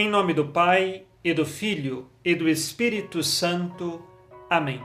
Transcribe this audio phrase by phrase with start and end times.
[0.00, 4.00] Em nome do Pai, e do Filho, e do Espírito Santo.
[4.48, 4.80] Amém.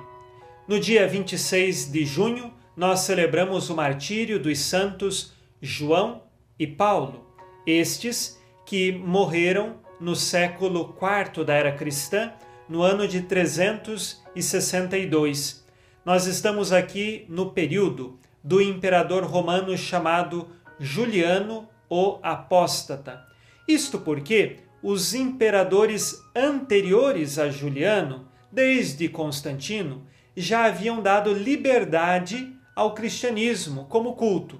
[0.67, 6.23] No dia 26 de junho, nós celebramos o martírio dos santos João
[6.57, 7.27] e Paulo,
[7.63, 12.33] estes que morreram no século IV da era cristã,
[12.67, 15.63] no ano de 362.
[16.03, 20.47] Nós estamos aqui no período do imperador romano chamado
[20.79, 23.27] Juliano o Apóstata.
[23.67, 33.85] Isto porque os imperadores anteriores a Juliano, desde Constantino, já haviam dado liberdade ao cristianismo
[33.85, 34.59] como culto.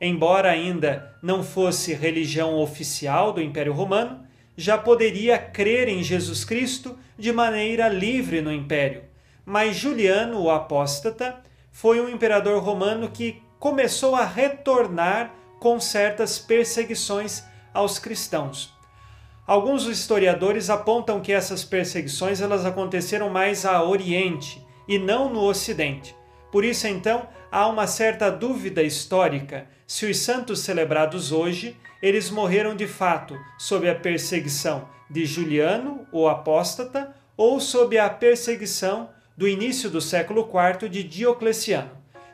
[0.00, 4.24] Embora ainda não fosse religião oficial do Império Romano,
[4.56, 9.02] já poderia crer em Jesus Cristo de maneira livre no império.
[9.44, 17.42] Mas Juliano, o apóstata, foi um imperador romano que começou a retornar com certas perseguições
[17.72, 18.73] aos cristãos.
[19.46, 26.16] Alguns historiadores apontam que essas perseguições elas aconteceram mais a Oriente e não no Ocidente.
[26.50, 32.74] Por isso, então, há uma certa dúvida histórica se os santos celebrados hoje eles morreram
[32.74, 39.90] de fato sob a perseguição de Juliano, o apóstata, ou sob a perseguição do início
[39.90, 41.90] do século IV de Diocleciano.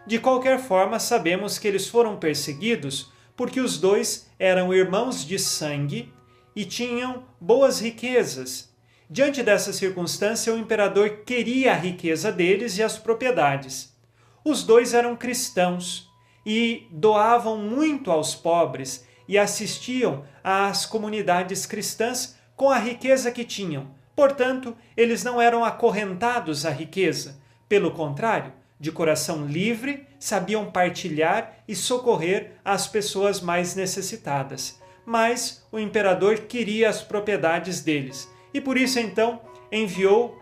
[0.07, 6.13] De qualquer forma, sabemos que eles foram perseguidos porque os dois eram irmãos de sangue
[6.61, 8.69] e tinham boas riquezas.
[9.09, 13.97] Diante dessa circunstância, o imperador queria a riqueza deles e as propriedades.
[14.45, 16.07] Os dois eram cristãos
[16.45, 23.95] e doavam muito aos pobres e assistiam às comunidades cristãs com a riqueza que tinham.
[24.15, 27.41] Portanto, eles não eram acorrentados à riqueza.
[27.71, 34.80] Pelo contrário, de coração livre, sabiam partilhar e socorrer as pessoas mais necessitadas.
[35.11, 39.41] Mas o imperador queria as propriedades deles e por isso então
[39.73, 40.41] enviou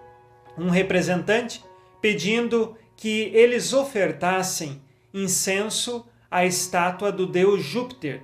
[0.59, 1.65] um representante
[2.03, 4.83] pedindo que eles ofertassem
[5.15, 8.21] incenso à estátua do deus Júpiter.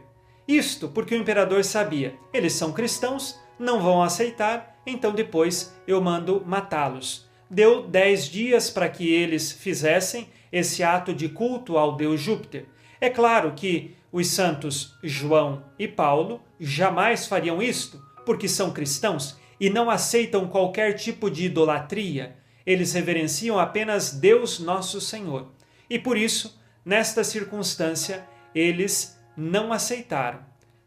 [0.46, 6.42] Isto porque o imperador sabia, eles são cristãos, não vão aceitar, então depois eu mando
[6.44, 7.26] matá-los.
[7.48, 12.66] Deu dez dias para que eles fizessem esse ato de culto ao deus Júpiter.
[13.00, 19.68] É claro que os santos João e Paulo jamais fariam isto, porque são cristãos e
[19.68, 22.36] não aceitam qualquer tipo de idolatria.
[22.64, 25.48] Eles reverenciam apenas Deus Nosso Senhor.
[25.90, 30.40] E por isso Nesta circunstância, eles não aceitaram.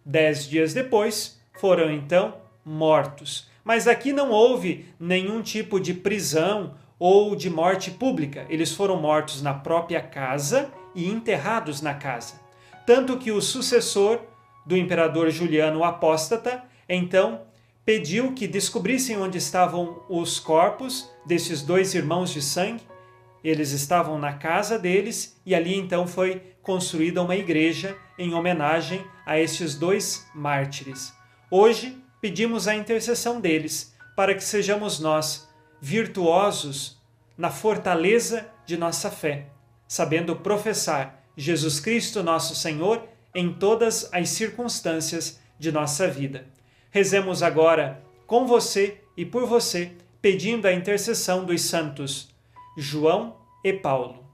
[0.05, 3.49] Dez dias depois, foram então mortos.
[3.63, 8.45] Mas aqui não houve nenhum tipo de prisão ou de morte pública.
[8.47, 12.39] Eles foram mortos na própria casa e enterrados na casa.
[12.87, 14.21] Tanto que o sucessor
[14.65, 17.41] do imperador Juliano Apóstata, então,
[17.85, 22.81] pediu que descobrissem onde estavam os corpos desses dois irmãos de sangue
[23.43, 29.39] eles estavam na casa deles e ali então foi construída uma igreja em homenagem a
[29.39, 31.13] estes dois mártires.
[31.49, 35.47] Hoje pedimos a intercessão deles para que sejamos nós
[35.79, 37.01] virtuosos
[37.37, 39.47] na fortaleza de nossa fé,
[39.87, 43.03] sabendo professar Jesus Cristo, nosso Senhor,
[43.33, 46.47] em todas as circunstâncias de nossa vida.
[46.89, 52.29] Rezemos agora com você e por você, pedindo a intercessão dos santos
[52.75, 54.25] João e Paulo.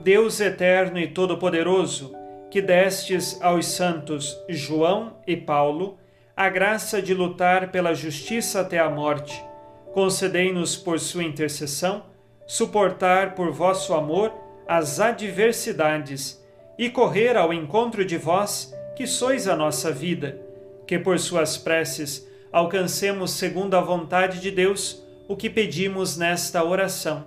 [0.00, 2.14] Deus eterno e todo-poderoso,
[2.50, 5.98] que destes aos santos João e Paulo
[6.34, 9.44] a graça de lutar pela justiça até a morte,
[9.92, 12.04] concedei-nos por sua intercessão
[12.48, 14.32] suportar por vosso amor
[14.66, 16.42] as adversidades
[16.78, 20.40] e correr ao encontro de vós, que sois a nossa vida,
[20.86, 27.26] que por suas preces alcancemos, segundo a vontade de Deus, o que pedimos nesta oração.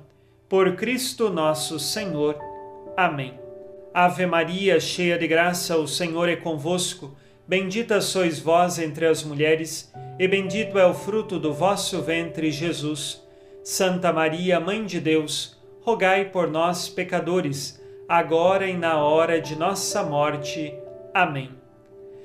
[0.50, 2.36] Por Cristo nosso Senhor.
[2.98, 3.40] Amém.
[3.94, 7.16] Ave Maria, cheia de graça, o Senhor é convosco.
[7.48, 13.22] Bendita sois vós entre as mulheres, e bendito é o fruto do vosso ventre, Jesus.
[13.63, 20.04] Santa Maria, Mãe de Deus, rogai por nós, pecadores, agora e na hora de nossa
[20.04, 20.74] morte.
[21.13, 21.52] Amém.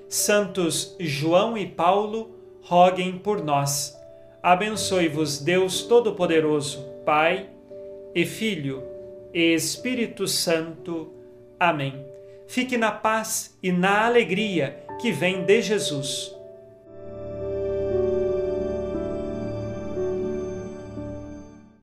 [0.09, 2.31] Santos João e Paulo,
[2.63, 3.95] roguem por nós.
[4.43, 7.51] Abençoe-vos Deus Todo-Poderoso, Pai
[8.15, 8.83] e Filho
[9.35, 11.13] e Espírito Santo.
[11.59, 12.05] Amém.
[12.47, 16.36] Fique na paz e na alegria que vem de Jesus.